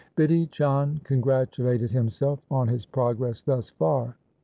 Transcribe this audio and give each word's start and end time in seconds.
Bidhi 0.17 0.49
Chand 0.49 1.03
congratulated 1.03 1.91
himself 1.91 2.39
on 2.49 2.67
his 2.69 2.87
progress 2.87 3.43
thus 3.43 3.69
far. 3.69 4.15